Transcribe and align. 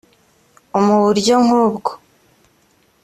u 0.77 0.79
mu 0.85 0.95
buryo 1.03 1.35
nk 1.45 1.49
ubwo 1.63 1.91